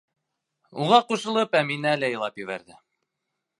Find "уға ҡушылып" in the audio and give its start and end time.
0.85-1.53